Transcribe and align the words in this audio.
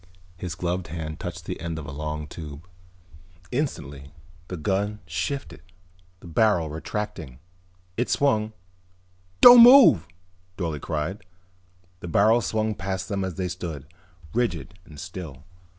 His 0.35 0.55
gloved 0.55 0.87
hand 0.87 1.19
touched 1.19 1.45
the 1.45 1.59
end 1.61 1.77
of 1.77 1.85
a 1.85 1.91
long 1.91 2.25
tube. 2.27 2.67
Instantly 3.51 4.11
the 4.47 4.57
gun 4.57 4.97
shifted, 5.05 5.61
the 6.21 6.27
barrel 6.27 6.71
retracting. 6.71 7.37
It 7.97 8.09
swung 8.09 8.53
"Don't 9.41 9.61
move!" 9.61 10.07
Dorle 10.57 10.81
cried. 10.81 11.21
The 11.99 12.07
barrel 12.07 12.41
swung 12.41 12.73
past 12.73 13.09
them 13.09 13.23
as 13.23 13.35
they 13.35 13.47
stood, 13.47 13.85
rigid 14.33 14.73
and 14.85 14.99
still. 14.99 15.43